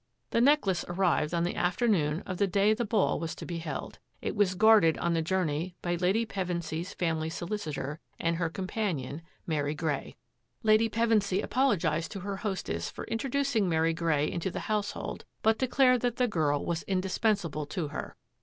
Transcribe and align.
The 0.31 0.41
necklace 0.41 0.83
arrived 0.89 1.31
on 1.31 1.43
the 1.43 1.55
afternoon 1.55 2.21
of 2.25 2.37
the 2.39 2.47
day 2.47 2.73
the 2.73 2.83
ball 2.85 3.19
was 3.19 3.35
to 3.35 3.45
be 3.45 3.59
held. 3.59 3.99
It 4.19 4.35
was 4.35 4.55
guarded 4.55 4.97
on 4.97 5.13
the 5.13 5.21
journey 5.21 5.75
by 5.83 5.93
Lady 5.93 6.25
Pevensy 6.25 6.83
's 6.83 6.91
family 6.95 7.29
solicitor 7.29 7.99
and 8.19 8.37
her 8.37 8.49
companion, 8.49 9.21
Mary 9.45 9.75
Grey. 9.75 9.93
ON 9.93 10.01
ACCOUNT 10.01 10.05
OF 10.07 10.17
A 10.17 10.25
NECKLACE 10.25 10.63
S 10.63 10.65
Lady 10.65 10.89
Pevensy 10.89 11.43
apologised 11.43 12.11
to 12.13 12.19
her 12.21 12.37
hostess 12.37 12.89
for 12.89 13.03
in 13.03 13.19
troducing 13.19 13.65
Mary 13.67 13.93
Grey 13.93 14.25
into 14.31 14.49
the 14.49 14.61
household, 14.61 15.23
but 15.43 15.59
de 15.59 15.67
clared 15.67 16.01
that 16.01 16.15
the 16.15 16.27
girl 16.27 16.65
was 16.65 16.81
indispensable 16.87 17.67
to 17.67 17.89
her. 17.89 18.15